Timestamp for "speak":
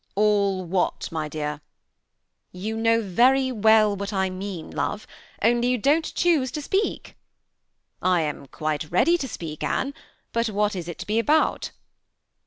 6.63-7.15, 9.27-9.59